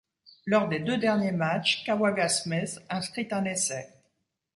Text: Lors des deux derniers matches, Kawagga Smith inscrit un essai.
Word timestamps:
Lors 0.47 0.67
des 0.67 0.79
deux 0.79 0.97
derniers 0.97 1.31
matches, 1.31 1.83
Kawagga 1.85 2.27
Smith 2.27 2.79
inscrit 2.89 3.27
un 3.29 3.45
essai. 3.45 3.87